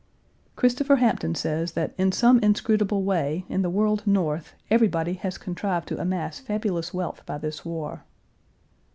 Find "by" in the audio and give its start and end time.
7.27-7.37